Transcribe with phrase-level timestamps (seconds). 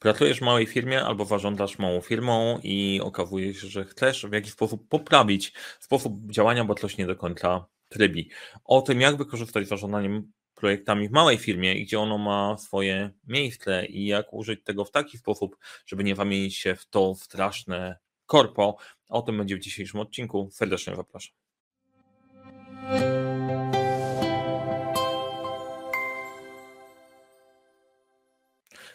[0.00, 4.52] Pracujesz w małej firmie albo zarządzasz małą firmą i okazuje się, że chcesz w jakiś
[4.52, 8.30] sposób poprawić sposób działania, bo coś nie do końca trybi.
[8.64, 14.06] O tym, jak wykorzystać zarządzaniem projektami w małej firmie, gdzie ono ma swoje miejsce i
[14.06, 18.76] jak użyć tego w taki sposób, żeby nie zamienić się w to straszne korpo.
[19.08, 20.48] O tym będzie w dzisiejszym odcinku.
[20.52, 21.34] Serdecznie zapraszam.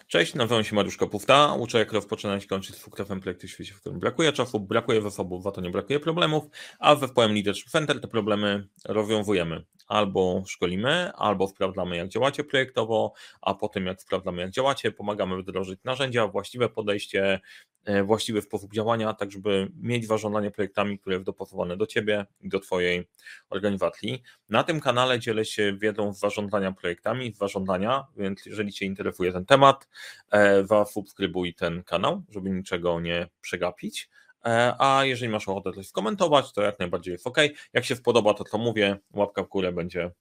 [0.08, 3.79] Cześć, nazywam się Mariusz Kapufta, uczę jak rozpoczynać i kończyć sukcesem projekty w świecie, w
[3.79, 6.43] którym brakuje czasu, brakuje zasobów, za to nie brakuje problemów,
[6.79, 9.64] a w zespołem Leadership Center te problemy rozwiązujemy.
[9.88, 15.38] Albo szkolimy, albo sprawdzamy jak działacie projektowo, a po tym jak sprawdzamy jak działacie, pomagamy
[15.38, 17.39] wdrożyć narzędzia, właściwe podejście,
[17.86, 22.50] E, właściwy sposób działania, tak żeby mieć zarządzanie projektami, które jest dopasowane do Ciebie i
[22.50, 23.07] do Twojej
[23.50, 24.24] organizacji.
[24.50, 29.32] Na tym kanale dzielę się wiedzą z zarządzania projektami, z zarządzania, więc jeżeli Cię interesuje
[29.32, 29.88] ten temat,
[30.32, 34.09] e, zasubskrybuj ten kanał, żeby niczego nie przegapić.
[34.45, 37.38] E, a jeżeli masz ochotę coś skomentować, to jak najbardziej jest ok.
[37.74, 40.12] Jak się spodoba to, co mówię, łapka w górę będzie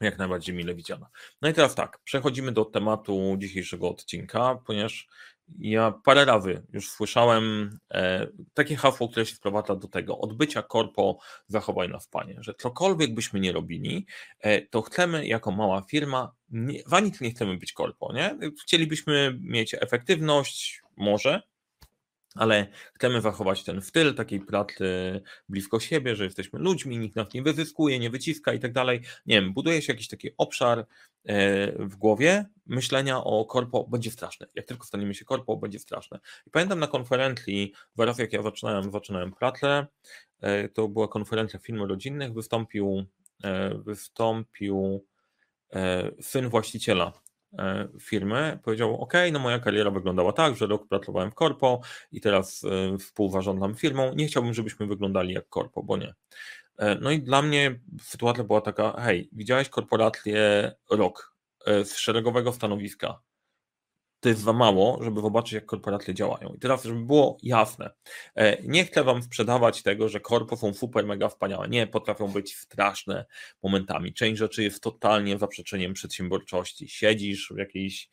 [0.00, 1.08] jak najbardziej mile widziana.
[1.42, 5.08] No i teraz tak, przechodzimy do tematu dzisiejszego odcinka, ponieważ
[5.58, 11.18] ja parę razy już słyszałem e, takie hasło, które się sprowadza do tego odbycia korpo
[11.46, 14.06] zachowaj nas Panie, że cokolwiek byśmy nie robili,
[14.40, 18.38] e, to chcemy jako mała firma, nie, w nie chcemy być korpo, nie?
[18.62, 21.42] Chcielibyśmy mieć efektywność, może,
[22.34, 27.42] ale chcemy zachować ten styl takiej pracy blisko siebie, że jesteśmy ludźmi, nikt nas nie
[27.42, 29.00] wyzyskuje, nie wyciska i tak dalej.
[29.26, 30.86] Nie wiem, buduje się jakiś taki obszar e,
[31.86, 34.46] w głowie myślenia o korpo, będzie straszne.
[34.54, 36.18] Jak tylko staniemy się korpo, będzie straszne.
[36.46, 39.86] I pamiętam na konferencji, zaraz jak ja zaczynałem, zaczynałem pracę,
[40.40, 43.04] e, to była konferencja filmu rodzinnych, wystąpił,
[43.44, 45.04] e, wystąpił
[46.20, 47.12] syn właściciela
[48.00, 51.80] firmy, powiedział: OK, no moja kariera wyglądała tak, że rok pracowałem w korpo
[52.12, 54.14] i teraz e, współzarządzam firmą.
[54.14, 56.14] Nie chciałbym, żebyśmy wyglądali jak korpo, bo nie.
[56.78, 61.34] E, no i dla mnie sytuacja była taka: hej, widziałeś korporację rok
[61.66, 63.20] z szeregowego stanowiska
[64.20, 66.54] to jest za mało, żeby zobaczyć, jak korporacje działają.
[66.56, 67.90] I teraz, żeby było jasne,
[68.34, 71.68] e, nie chcę Wam sprzedawać tego, że korpo są super, mega wspaniałe.
[71.68, 73.24] Nie, potrafią być straszne
[73.62, 74.14] momentami.
[74.14, 76.88] Część rzeczy jest totalnie zaprzeczeniem przedsiębiorczości.
[76.88, 78.08] Siedzisz w jakiejś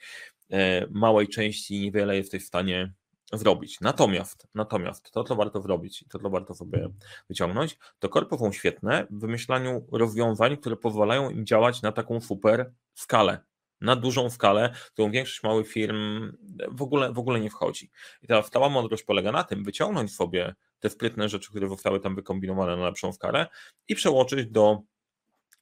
[0.52, 2.94] e, małej części i niewiele jesteś w stanie
[3.34, 3.82] zrobić.
[3.82, 6.90] Natomiast, natomiast to, co warto zrobić i to, co warto sobie
[7.30, 12.72] wyciągnąć, to korpo są świetne w wymyślaniu rozwiązań, które pozwalają im działać na taką super
[12.94, 13.40] skalę
[13.82, 16.32] na dużą skalę, którą większość małych firm
[16.72, 17.92] w ogóle, w ogóle nie wchodzi.
[18.22, 22.16] I ta cała mądrość polega na tym, wyciągnąć sobie te sprytne rzeczy, które zostały tam
[22.16, 23.48] wykombinowane na lepszą skalę
[23.88, 24.82] i przełożyć do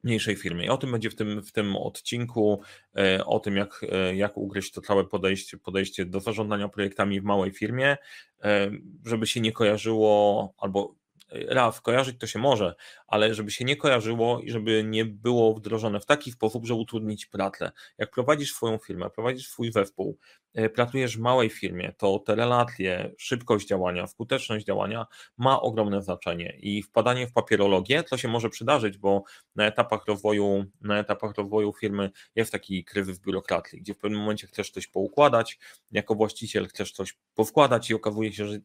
[0.04, 0.66] mniejszej firmy.
[0.66, 2.62] I o tym będzie w tym, w tym odcinku,
[2.98, 7.24] e, o tym, jak, e, jak ugryźć to całe podejście, podejście do zarządzania projektami w
[7.24, 7.98] małej firmie,
[8.44, 8.72] e,
[9.06, 10.96] żeby się nie kojarzyło albo
[11.32, 12.76] raz, kojarzyć to się może,
[13.08, 17.26] ale żeby się nie kojarzyło i żeby nie było wdrożone w taki sposób, że utrudnić
[17.26, 17.72] pracę.
[17.98, 20.18] Jak prowadzisz swoją firmę, prowadzisz swój zespół,
[20.54, 25.06] e, pracujesz w małej firmie, to te relacje, szybkość działania, skuteczność działania
[25.38, 29.24] ma ogromne znaczenie i wpadanie w papierologię, to się może przydarzyć, bo
[29.56, 34.48] na etapach rozwoju, na etapach rozwoju firmy jest taki kryzys biurokracji, gdzie w pewnym momencie
[34.48, 35.60] chcesz coś poukładać,
[35.92, 38.60] jako właściciel chcesz coś powkładać i okazuje się, że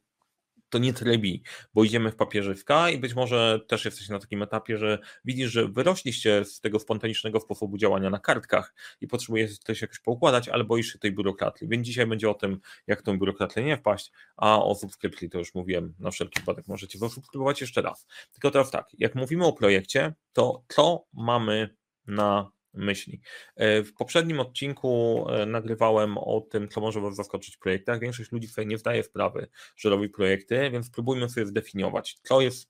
[0.70, 1.42] to nie trybi,
[1.74, 5.68] bo idziemy w papieżywka i być może też jesteś na takim etapie, że widzisz, że
[5.68, 10.92] wyrośliście z tego spontanicznego sposobu działania na kartkach i potrzebujesz coś jakoś poukładać, ale boisz
[10.92, 11.68] się tej biurokracji.
[11.68, 15.54] Więc dzisiaj będzie o tym, jak tą biurokrację nie wpaść, a o subskrypcji to już
[15.54, 16.68] mówiłem na wszelki wypadek.
[16.68, 18.06] Możecie zasubskrybować jeszcze raz.
[18.32, 23.20] Tylko teraz tak, jak mówimy o projekcie, to co mamy na myśli.
[23.56, 28.00] E, w poprzednim odcinku e, nagrywałem o tym, co może Was zaskoczyć w projektach.
[28.00, 32.68] Większość ludzi sobie nie zdaje sprawy, że robi projekty, więc spróbujmy sobie zdefiniować, co jest,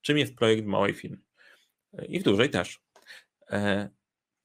[0.00, 1.18] czym jest projekt małej firmy.
[1.92, 2.82] E, I w dużej też.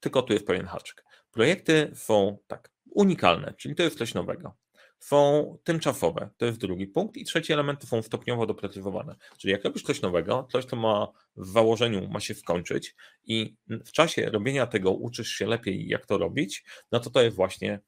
[0.00, 1.04] Tylko tu jest pewien haczyk.
[1.30, 4.56] Projekty są tak unikalne, czyli to jest coś nowego
[4.98, 6.30] są tymczasowe.
[6.36, 7.16] To jest drugi punkt.
[7.16, 9.16] I trzeci element to są stopniowo doprecyzowane.
[9.38, 13.92] Czyli jak robisz coś nowego, coś, co ma w założeniu ma się skończyć i w
[13.92, 17.80] czasie robienia tego uczysz się lepiej, jak to robić, no to to jest właśnie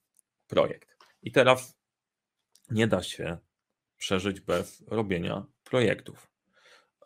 [0.47, 0.97] projekt.
[1.23, 1.79] I teraz
[2.71, 3.39] nie da się
[3.97, 6.30] przeżyć bez robienia projektów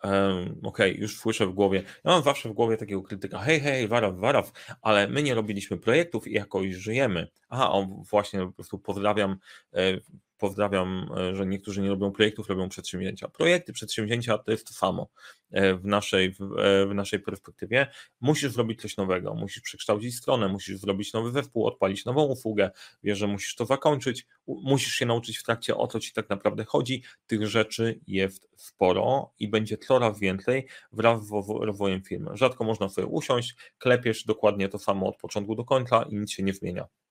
[0.05, 3.61] um, okej, okay, już słyszę w głowie, ja mam zawsze w głowie takiego krytyka, hej,
[3.61, 4.53] hej, waraw, waraw,
[4.83, 7.29] ale my nie robiliśmy projektów i jakoś żyjemy.
[7.49, 7.73] Aha,
[8.11, 9.37] właśnie po prostu pozdrawiam,
[9.73, 10.01] e,
[10.39, 13.29] pozdrawiam, e, że niektórzy nie robią projektów, robią przedsięwzięcia.
[13.29, 15.09] Projekty, przedsięwzięcia to jest to samo
[15.51, 16.27] e, w naszej,
[16.59, 17.87] e, w naszej perspektywie.
[18.21, 22.71] Musisz zrobić coś nowego, musisz przekształcić stronę, musisz zrobić nowy zespół, odpalić nową usługę,
[23.03, 26.65] wiesz, że musisz to zakończyć, musisz się nauczyć w trakcie o co ci tak naprawdę
[26.65, 27.03] chodzi.
[27.27, 32.31] Tych rzeczy jest sporo i będzie coraz więcej wraz z rozwojem firmy.
[32.35, 36.43] Rzadko można sobie usiąść, klepiesz dokładnie to samo od początku do końca i nic się
[36.43, 37.04] nie zmienia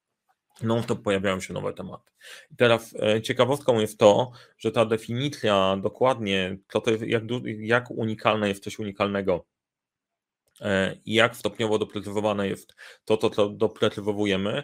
[0.62, 2.12] no to pojawiają się nowe tematy.
[2.50, 7.22] I teraz e, ciekawostką jest to, że ta definicja dokładnie, to, to jest, jak,
[7.58, 9.46] jak unikalne jest coś unikalnego
[10.60, 12.74] e, i jak stopniowo doprecyzowane jest
[13.04, 14.62] to, to, co doprecyzowujemy,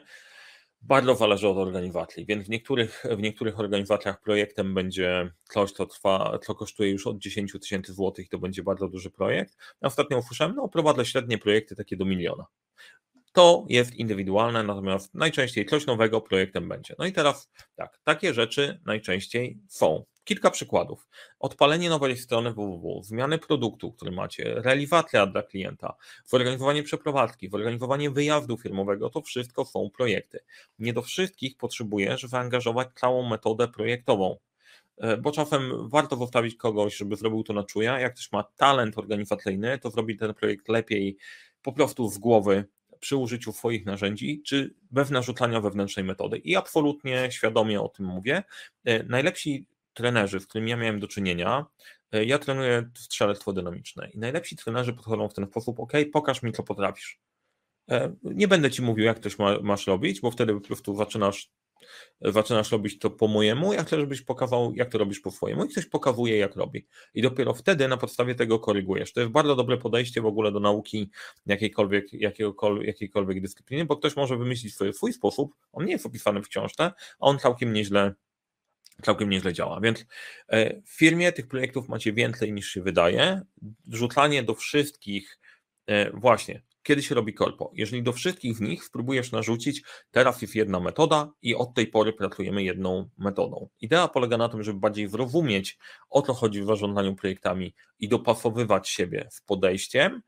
[0.83, 6.39] bardzo zależy od organizacji, więc w niektórych, w niektórych organizacjach projektem będzie coś, co trwa,
[6.43, 9.57] co kosztuje już od 10 tysięcy złotych, to będzie bardzo duży projekt.
[9.81, 12.47] Ostatnio usłyszałem, no prowadzę średnie projekty takie do miliona
[13.33, 16.95] to jest indywidualne, natomiast najczęściej coś nowego projektem będzie.
[16.99, 20.05] No i teraz tak, takie rzeczy najczęściej są.
[20.25, 21.09] Kilka przykładów.
[21.39, 25.95] Odpalenie nowej strony www, zmiany produktu, który macie, realizacja dla klienta,
[26.27, 30.41] zorganizowanie przeprowadzki, zorganizowanie wyjazdu firmowego, to wszystko są projekty.
[30.79, 34.37] Nie do wszystkich potrzebujesz zaangażować całą metodę projektową
[34.99, 38.01] e, bo czasem warto zostawić kogoś, żeby zrobił to na czuja.
[38.01, 41.17] Jak ktoś ma talent organizacyjny, to zrobi ten projekt lepiej
[41.63, 42.65] po prostu z głowy
[43.01, 46.39] przy użyciu swoich narzędzi, czy bez narzucania wewnętrznej metody.
[46.39, 48.43] I absolutnie świadomie o tym mówię.
[48.85, 51.67] E, najlepsi trenerzy, z którymi ja miałem do czynienia,
[52.13, 56.53] e, ja trenuję strzelectwo dynamiczne i najlepsi trenerzy podchodzą w ten sposób, ok, pokaż mi,
[56.53, 57.21] co potrafisz.
[57.91, 61.51] E, nie będę ci mówił, jak coś ma, masz robić, bo wtedy po prostu zaczynasz
[62.21, 65.69] zaczynasz robić to po mojemu, ja chcę, żebyś pokazał, jak to robisz po swojemu i
[65.69, 66.87] ktoś pokazuje, jak robi.
[67.15, 69.13] I dopiero wtedy na podstawie tego korygujesz.
[69.13, 71.11] To jest bardzo dobre podejście w ogóle do nauki
[71.47, 76.43] jakiejkolwiek, jakiejkolwiek, jakiejkolwiek dyscypliny, bo ktoś może wymyślić swój, swój sposób, on nie jest opisany
[76.43, 78.15] w książce, a on całkiem nieźle
[79.03, 79.81] całkiem nieźle działa.
[79.81, 80.07] Więc
[80.49, 83.43] e, w firmie tych projektów macie więcej niż się wydaje.
[83.87, 85.39] Wrzucanie do wszystkich,
[85.87, 87.71] e, właśnie, kiedy się robi korpo.
[87.75, 92.63] Jeżeli do wszystkich nich spróbujesz narzucić, teraz jest jedna metoda i od tej pory pracujemy
[92.63, 93.69] jedną metodą.
[93.81, 95.79] Idea polega na tym, żeby bardziej zrozumieć,
[96.11, 100.23] o co chodzi w zarządzaniu projektami i dopasowywać siebie z podejściem,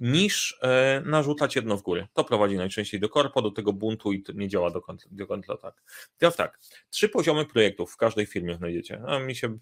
[0.00, 2.06] niż e, narzucać jedno w górę.
[2.12, 4.70] To prowadzi najczęściej do korpo, do tego buntu i nie działa
[5.10, 5.82] do końca tak.
[6.18, 6.60] Teraz tak,
[6.90, 9.02] trzy poziomy projektów w każdej firmie znajdziecie.
[9.06, 9.58] A mi się,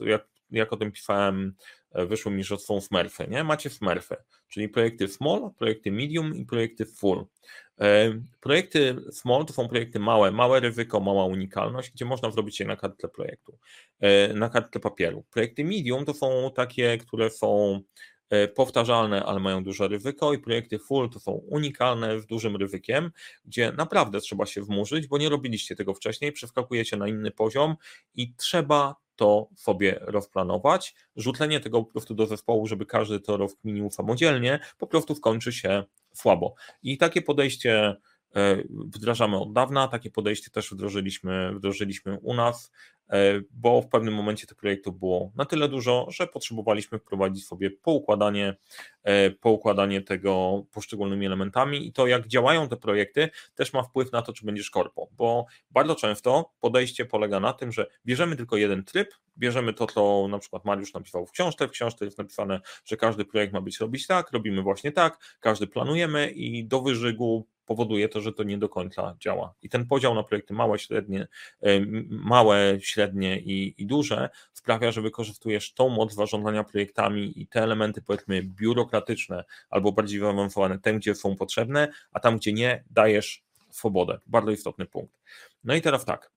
[0.00, 1.54] jak, jak o tym pisałem,
[1.92, 3.44] e, wyszło mi, że są smurfy, nie?
[3.44, 4.16] Macie smurfy,
[4.48, 7.24] czyli projekty small, projekty medium i projekty full.
[7.80, 12.66] E, projekty small to są projekty małe, małe ryzyko, mała unikalność, gdzie można zrobić je
[12.66, 13.58] na kartce projektu,
[14.34, 15.24] na kartce papieru.
[15.30, 17.80] Projekty medium to są takie, które są
[18.54, 23.10] powtarzalne, ale mają duże ryzyko i projekty full to są unikalne z dużym ryzykiem,
[23.44, 27.76] gdzie naprawdę trzeba się wmurzyć, bo nie robiliście tego wcześniej, przeskakujecie na inny poziom
[28.14, 30.94] i trzeba to sobie rozplanować.
[31.16, 35.84] Rzucenie tego po prostu do zespołu, żeby każdy to rozkminił samodzielnie, po prostu skończy się
[36.12, 36.54] słabo.
[36.82, 37.96] I takie podejście
[38.36, 42.72] e, wdrażamy od dawna, takie podejście też wdrożyliśmy, wdrożyliśmy u nas.
[43.10, 47.70] E, bo w pewnym momencie tych projektów było na tyle dużo, że potrzebowaliśmy wprowadzić sobie
[47.70, 48.56] poukładanie,
[49.02, 54.22] e, poukładanie tego poszczególnymi elementami i to jak działają te projekty też ma wpływ na
[54.22, 58.84] to, czy będziesz korpo, bo bardzo często podejście polega na tym, że bierzemy tylko jeden
[58.84, 62.96] tryb, bierzemy to, co na przykład Mariusz napisał w książce, w książce jest napisane, że
[62.96, 68.08] każdy projekt ma być robić tak, robimy właśnie tak, każdy planujemy i do wyżygu powoduje
[68.08, 69.54] to, że to nie do końca działa.
[69.62, 71.28] I ten podział na projekty małe, średnie,
[71.62, 77.62] e, małe, średnie i, i duże sprawia, że wykorzystujesz tą moc zarządzania projektami i te
[77.62, 83.42] elementy powiedzmy biurokratyczne albo bardziej zaawansowane, tam gdzie są potrzebne, a tam gdzie nie, dajesz
[83.70, 84.18] swobodę.
[84.26, 85.20] Bardzo istotny punkt.
[85.64, 86.30] No i teraz tak,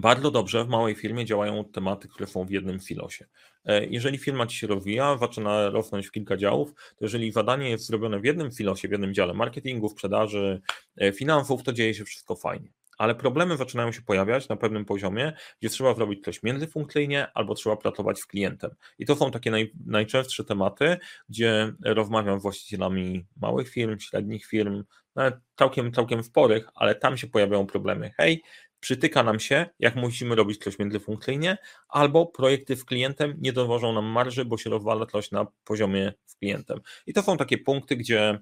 [0.00, 3.26] bardzo dobrze w małej firmie działają tematy, które są w jednym filosie.
[3.64, 7.86] E, jeżeli firma ci się rozwija, zaczyna rosnąć w kilka działów, to jeżeli zadanie jest
[7.86, 10.60] zrobione w jednym filosie, w jednym dziale marketingu, sprzedaży,
[10.96, 12.68] e, finansów, to dzieje się wszystko fajnie.
[12.98, 17.76] Ale problemy zaczynają się pojawiać na pewnym poziomie, gdzie trzeba zrobić coś międzyfunkcyjnie albo trzeba
[17.76, 18.70] pracować z klientem.
[18.98, 20.96] I to są takie naj, najczęstsze tematy,
[21.28, 24.84] gdzie rozmawiam z właścicielami małych firm, średnich firm,
[25.16, 28.10] nawet całkiem, całkiem sporych, ale tam się pojawiają problemy.
[28.16, 28.42] Hej,
[28.80, 31.58] przytyka nam się, jak musimy robić coś międzyfunkcyjnie,
[31.88, 36.34] albo projekty z klientem nie dowożą nam marży, bo się rozwala coś na poziomie z
[36.36, 36.80] klientem.
[37.06, 38.38] I to są takie punkty, gdzie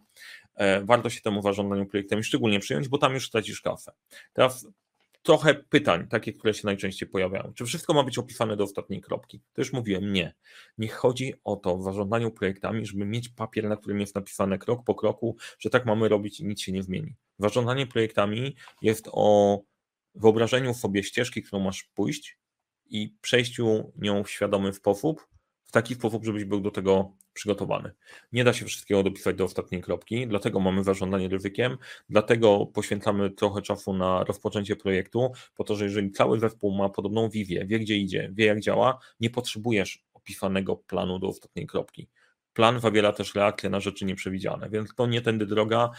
[0.55, 3.93] e, warto się temu zarządzaniu projektami szczególnie przyjąć, bo tam już stracisz kasę.
[4.33, 4.67] Teraz
[5.27, 7.53] trochę pytań, takie, które się najczęściej pojawiają.
[7.55, 9.41] Czy wszystko ma być opisane do ostatniej kropki?
[9.53, 10.35] To już mówiłem, nie.
[10.79, 14.85] Nie chodzi o to w zarządzaniu projektami, żeby mieć papier, na którym jest napisane krok
[14.85, 17.15] po kroku, że tak mamy robić i nic się nie zmieni.
[17.39, 19.59] Zarządzanie projektami jest o
[20.17, 22.39] wyobrażeniu sobie ścieżki, którą masz pójść
[22.87, 25.27] i przejściu nią w świadomy sposób,
[25.65, 27.93] w taki sposób, żebyś był do tego przygotowany.
[28.33, 33.63] Nie da się wszystkiego dopisać do ostatniej kropki, dlatego mamy zarządzanie ryzykiem, dlatego poświęcamy trochę
[33.63, 37.97] czasu na rozpoczęcie projektu, po to, że jeżeli cały zespół ma podobną wizję, wie gdzie
[37.97, 42.09] idzie, wie jak działa, nie potrzebujesz opisanego planu do ostatniej kropki.
[42.53, 45.91] Plan zawiera też reakcje na rzeczy nieprzewidziane, więc to nie tędy droga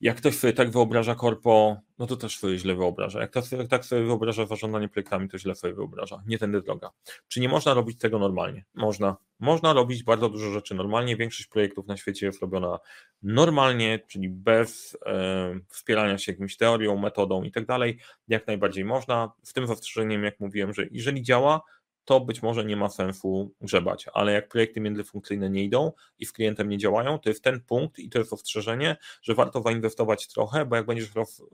[0.00, 3.20] jak ktoś sobie tak wyobraża korpo, no to też sobie źle wyobraża.
[3.20, 6.22] Jak sobie, tak sobie wyobraża zarządzanie projektami, to źle sobie wyobraża.
[6.26, 6.90] Nie tędy droga.
[7.28, 8.64] Czy nie można robić tego normalnie?
[8.74, 9.16] Można.
[9.38, 11.16] Można robić bardzo dużo rzeczy normalnie.
[11.16, 12.78] Większość projektów na świecie jest robiona
[13.22, 17.98] normalnie, czyli bez e, wspierania się jakimś teorią, metodą i tak dalej.
[18.28, 19.32] Jak najbardziej można.
[19.42, 21.60] Z tym zastrzeżeniem, jak mówiłem, że jeżeli działa,
[22.08, 26.32] to być może nie ma sensu grzebać, ale jak projekty międzyfunkcyjne nie idą i z
[26.32, 30.66] klientem nie działają, to jest ten punkt i to jest ostrzeżenie, że warto zainwestować trochę,
[30.66, 31.10] bo jak będziesz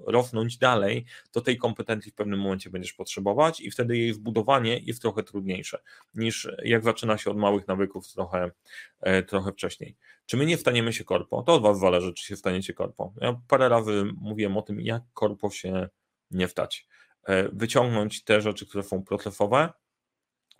[0.07, 5.03] rosnąć dalej, to tej kompetencji w pewnym momencie będziesz potrzebować i wtedy jej wbudowanie jest
[5.03, 5.79] trochę trudniejsze
[6.15, 8.51] niż jak zaczyna się od małych nawyków trochę,
[9.01, 9.97] e, trochę wcześniej.
[10.27, 11.43] Czy my nie staniemy się korpo?
[11.43, 13.13] To od Was zależy, czy się staniecie korpo.
[13.21, 15.89] Ja parę razy mówiłem o tym, jak korpo się
[16.31, 16.87] nie wstać.
[17.25, 19.73] E, wyciągnąć te rzeczy, które są procesowe,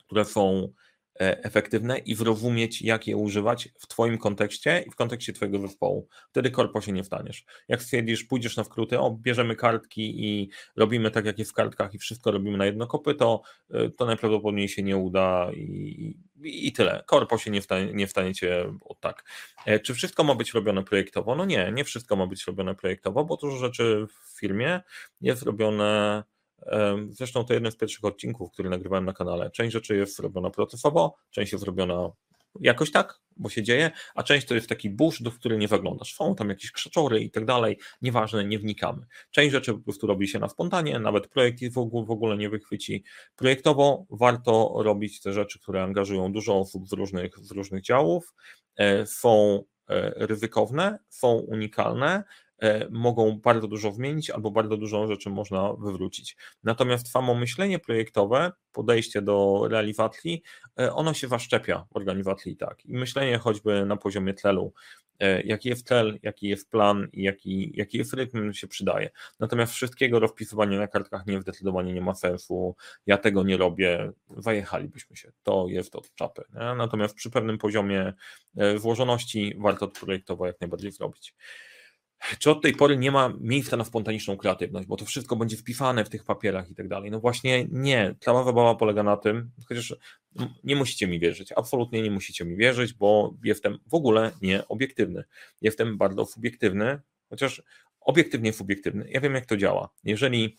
[0.07, 0.73] które są
[1.21, 6.09] e, efektywne i zrozumieć, jak je używać w Twoim kontekście i w kontekście Twojego zespołu.
[6.31, 7.45] Wtedy korpo się nie wstaniesz.
[7.69, 11.95] Jak stwierdzisz, pójdziesz na wkróty, o, bierzemy kartki i robimy tak, jak jest w kartkach
[11.95, 16.73] i wszystko robimy na jedno kopy, to, e, to najprawdopodobniej się nie uda i, i
[16.73, 17.05] tyle.
[17.07, 19.25] Korpo się nie, wstanie, nie wstaniecie od tak.
[19.67, 21.35] E, czy wszystko ma być robione projektowo?
[21.35, 24.81] No nie, nie wszystko ma być robione projektowo, bo dużo rzeczy w firmie
[25.21, 26.25] jest robione
[27.11, 29.51] Zresztą to jeden z pierwszych odcinków, który nagrywałem na kanale.
[29.51, 32.11] Część rzeczy jest robiona procesowo, część jest robiona
[32.61, 36.15] jakoś tak, bo się dzieje, a część to jest taki burz, do którego nie zaglądasz.
[36.15, 39.07] Są tam jakieś krzaczory i tak dalej, nieważne, nie wnikamy.
[39.31, 42.51] Część rzeczy po prostu robi się na spontanie, nawet projekt w ogóle, w ogóle nie
[42.51, 43.05] wychwyci.
[43.37, 48.35] Projektowo warto robić te rzeczy, które angażują dużo osób z różnych, z różnych działów,
[48.77, 52.25] e, są e, ryzykowne, są unikalne,
[52.91, 56.37] mogą bardzo dużo zmienić albo bardzo dużo rzeczy można wywrócić.
[56.65, 60.43] Natomiast samo myślenie projektowe, podejście do realizacji,
[60.81, 62.87] e, ono się zaszczepia w organizacji tak.
[62.87, 64.73] I myślenie choćby na poziomie tlelu,
[65.21, 69.11] e, jaki jest cel, jaki jest plan i jaki, jaki jest rytm się przydaje.
[69.41, 72.77] Natomiast wszystkiego rozpisywanie na kartkach nie zdecydowanie nie ma sensu.
[73.07, 75.33] Ja tego nie robię, zajechalibyśmy się.
[75.43, 76.43] To jest od czapy.
[76.55, 76.75] Nie?
[76.75, 78.13] Natomiast przy pewnym poziomie
[78.77, 81.35] złożoności warto to projektowo jak najbardziej zrobić
[82.39, 86.05] czy od tej pory nie ma miejsca na spontaniczną kreatywność, bo to wszystko będzie wpisane
[86.05, 87.11] w tych papierach i tak dalej.
[87.11, 88.15] No właśnie nie.
[88.21, 89.97] Cała zabawa polega na tym, chociaż
[90.65, 95.25] nie musicie mi wierzyć, absolutnie nie musicie mi wierzyć, bo jestem w ogóle nieobiektywny.
[95.61, 97.63] Jestem bardzo subiektywny, chociaż
[98.01, 99.09] obiektywnie subiektywny.
[99.11, 99.89] Ja wiem, jak to działa.
[100.05, 100.57] Jeżeli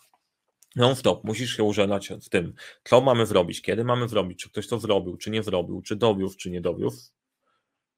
[0.76, 4.80] non-stop musisz się użalać w tym, co mamy zrobić, kiedy mamy zrobić, czy ktoś to
[4.80, 7.12] zrobił, czy nie zrobił, czy dowiózł, czy nie dowiózł,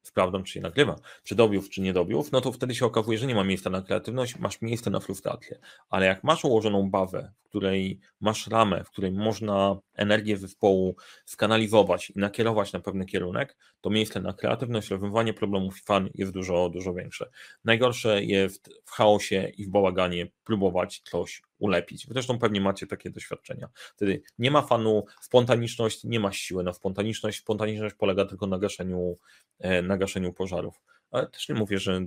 [0.02, 3.26] sprawdzam, czy się nagrywa, czy dobiów, czy nie dobiów, no to wtedy się okazuje, że
[3.26, 5.58] nie ma miejsca na kreatywność, masz miejsce na frustrację.
[5.88, 12.10] Ale jak masz ułożoną bawę, w której masz ramę, w której można energię zespołu skanalizować
[12.10, 16.68] i nakierować na pewny kierunek, to miejsce na kreatywność, rozwiązywanie problemów i fan jest dużo,
[16.68, 17.30] dużo większe.
[17.64, 22.06] Najgorsze jest w chaosie i w bałaganie próbować coś ulepić.
[22.10, 23.68] Zresztą pewnie macie takie doświadczenia.
[23.74, 27.38] Wtedy nie ma fanu, spontaniczność, nie ma siły na spontaniczność.
[27.38, 29.16] Spontaniczność polega tylko na gaszeniu,
[29.58, 30.80] e, na gaszeniu pożarów.
[31.10, 32.00] Ale też nie mówię, że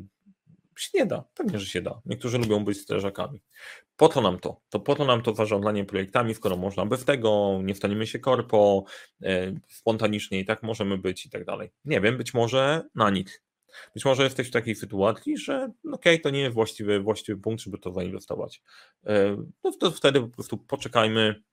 [0.81, 1.23] się nie da.
[1.35, 2.01] Pewnie, że się da.
[2.05, 3.41] Niektórzy lubią być strażakami.
[3.97, 4.61] Po co nam to?
[4.69, 8.83] To po to nam to zarządzanie projektami, skoro można bez tego, nie staniemy się korpo,
[9.23, 11.71] e, spontanicznie i tak możemy być i tak dalej.
[11.85, 13.41] Nie wiem, być może na nic.
[13.93, 17.63] Być może jesteś w takiej sytuacji, że okej, okay, to nie jest właściwy, właściwy punkt,
[17.63, 18.61] żeby to zainwestować.
[19.05, 21.43] E, no to wtedy po prostu poczekajmy,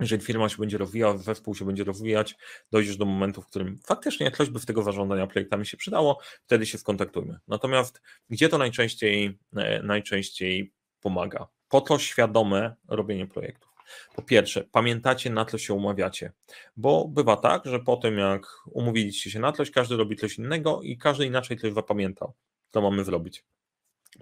[0.00, 2.36] jeżeli firma się będzie rozwijała, zespół się będzie rozwijać,
[2.72, 6.66] dojdziesz do momentu, w którym faktycznie coś by z tego zarządzania projektami się przydało, wtedy
[6.66, 7.38] się skontaktujmy.
[7.48, 11.48] Natomiast gdzie to najczęściej, e, najczęściej pomaga?
[11.68, 13.69] Po to świadome robienie projektów.
[14.16, 16.32] Po pierwsze, pamiętacie na co się umawiacie,
[16.76, 20.80] bo bywa tak, że po tym jak umówiliście się na coś, każdy robi coś innego
[20.82, 22.34] i każdy inaczej coś zapamiętał,
[22.70, 23.44] co mamy zrobić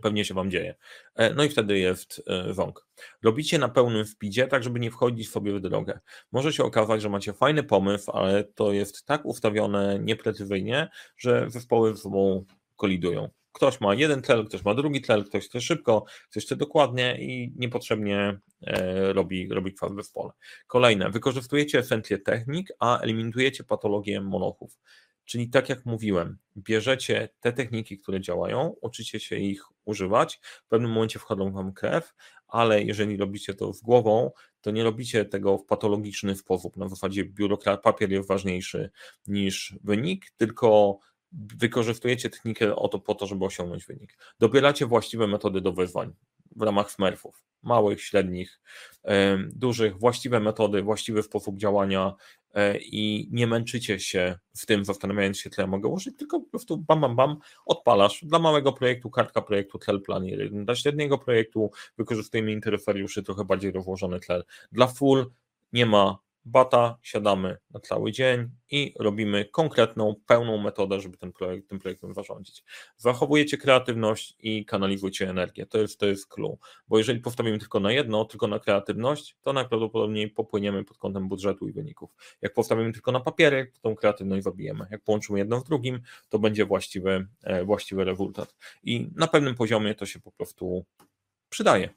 [0.02, 0.74] pewnie się Wam dzieje.
[1.14, 2.86] E, no i wtedy jest e, wąk.
[3.22, 5.98] Robicie na pełnym wpidzie, tak żeby nie wchodzić sobie w drogę.
[6.32, 11.94] Może się okazać, że macie fajny pomysł, ale to jest tak ustawione nieprecyzyjnie, że zespoły
[11.94, 12.44] ze sobą
[12.76, 13.28] kolidują.
[13.52, 17.52] Ktoś ma jeden cel, ktoś ma drugi cel, ktoś chce szybko, ktoś chce dokładnie i
[17.56, 20.32] niepotrzebnie e, robi, robi kwas w zespole.
[20.66, 24.78] Kolejne, wykorzystujecie esencję technik, a eliminujecie patologię monochów.
[25.24, 30.90] Czyli tak jak mówiłem, bierzecie te techniki, które działają, uczycie się ich używać, w pewnym
[30.90, 32.14] momencie wchodzą wam krew,
[32.46, 37.24] ale jeżeli robicie to z głową, to nie robicie tego w patologiczny sposób, na zasadzie
[37.24, 38.90] biurokrat, papier jest ważniejszy
[39.26, 40.98] niż wynik, tylko
[41.32, 44.18] wykorzystujecie technikę o to, po to, żeby osiągnąć wynik.
[44.38, 46.12] Dobieracie właściwe metody do wyzwań
[46.56, 48.60] w ramach smurfów, małych, średnich,
[49.52, 52.14] dużych, właściwe metody, właściwy sposób działania
[52.54, 56.50] e, i nie męczycie się w tym, zastanawiając się, co ja mogę użyć, tylko po
[56.50, 58.24] prostu bam, bam, bam, odpalasz.
[58.24, 60.50] Dla małego projektu, kartka projektu, tlel planer.
[60.64, 64.44] Dla średniego projektu wykorzystujemy interferiuszy, trochę bardziej rozłożony tlel.
[64.72, 65.30] Dla full
[65.72, 71.68] nie ma bata, siadamy na cały dzień i robimy konkretną, pełną metodę, żeby ten projekt,
[71.68, 72.64] tym projektem zarządzić.
[72.96, 75.66] Zachowujecie kreatywność i kanalizujecie energię.
[75.66, 79.52] To jest, to jest clue, bo jeżeli postawimy tylko na jedno, tylko na kreatywność, to
[79.52, 82.10] najprawdopodobniej popłyniemy pod kątem budżetu i wyników.
[82.42, 84.86] Jak postawimy tylko na papiery, to tą kreatywność zabijemy.
[84.90, 88.54] Jak połączymy jedno z drugim, to będzie właściwy, e, właściwy rezultat.
[88.82, 90.84] I na pewnym poziomie to się po prostu
[91.48, 91.88] przydaje.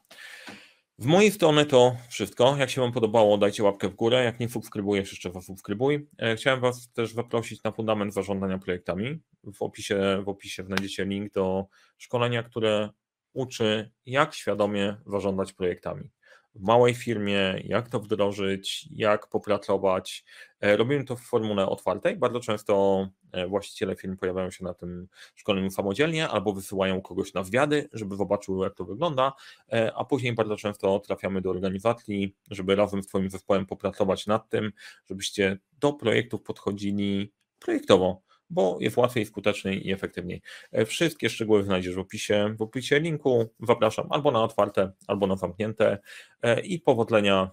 [1.01, 2.55] W mojej strony to wszystko.
[2.57, 4.23] Jak się Wam podobało, dajcie łapkę w górę.
[4.23, 6.07] Jak nie subskrybujesz, jeszcze Was subskrybuj.
[6.17, 9.19] E, chciałem Was też zaprosić na fundament zarządzania projektami.
[9.43, 11.65] W opisie, w opisie znajdziecie link do
[11.97, 12.89] szkolenia, które
[13.33, 16.09] uczy, jak świadomie zarządzać projektami
[16.55, 20.25] w małej firmie, jak to wdrożyć, jak popracować.
[20.59, 22.17] E, robimy to w formule otwartej.
[22.17, 23.07] Bardzo często
[23.49, 28.63] właściciele firm pojawiają się na tym szkoleniu samodzielnie albo wysyłają kogoś na zwiady, żeby zobaczył,
[28.63, 29.33] jak to wygląda,
[29.71, 34.49] e, a później bardzo często trafiamy do organizacji, żeby razem z Twoim zespołem popracować nad
[34.49, 34.71] tym,
[35.09, 38.21] żebyście do projektów podchodzili projektowo
[38.51, 40.41] bo jest łatwiej, skuteczniej i efektywniej.
[40.71, 43.49] E, wszystkie szczegóły znajdziesz w opisie, w opisie linku.
[43.67, 45.97] Zapraszam albo na otwarte, albo na zamknięte
[46.41, 47.51] e, i powodzenia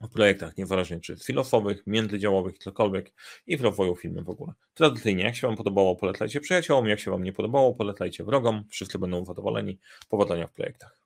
[0.00, 3.12] w projektach, niezależnie czy filosowych, międzydziałowych, cokolwiek
[3.46, 4.52] i w rozwoju filmu w ogóle.
[4.74, 8.98] Tradycyjnie, jak się Wam podobało, polecajcie przyjaciołom, jak się Wam nie podobało, polecajcie wrogom, wszyscy
[8.98, 9.78] będą zadowoleni.
[10.08, 11.05] Powodzenia w projektach.